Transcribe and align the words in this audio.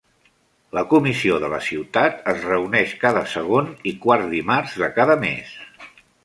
La 0.77 0.81
comissió 0.93 1.35
de 1.43 1.51
la 1.53 1.59
ciutat 1.65 2.17
es 2.33 2.39
reuneix 2.47 2.95
cada 3.05 3.23
segon 3.35 3.69
i 3.93 3.95
quart 4.07 4.27
dimarts 4.33 4.75
de 4.85 4.91
cada 4.99 5.19
mes. 5.27 5.55